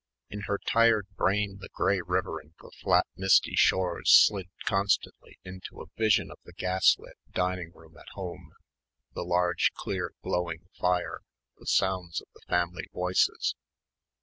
In 0.31 0.41
her 0.49 0.57
tired 0.57 1.05
brain 1.15 1.59
the 1.59 1.69
grey 1.69 2.01
river 2.03 2.39
and 2.39 2.55
the 2.59 2.71
flat 2.81 3.05
misty 3.15 3.55
shores 3.55 4.09
slid 4.11 4.47
constantly 4.65 5.37
into 5.43 5.79
a 5.79 5.95
vision 5.95 6.31
of 6.31 6.39
the 6.43 6.53
gaslit 6.53 7.17
dining 7.29 7.71
room 7.71 7.95
at 7.97 8.09
home... 8.15 8.51
the 9.13 9.21
large 9.23 9.71
clear 9.75 10.13
glowing 10.23 10.69
fire, 10.73 11.21
the 11.59 11.67
sounds 11.67 12.19
of 12.19 12.27
the 12.33 12.41
family 12.47 12.87
voices. 12.91 13.53